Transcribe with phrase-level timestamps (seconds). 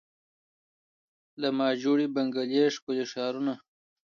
[1.41, 3.53] له ما جوړي بنګلې ښکلي ښارونه